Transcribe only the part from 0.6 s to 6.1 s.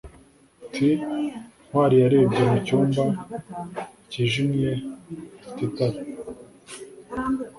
t ntwali yarebye mu cyumba cyijimye afite itara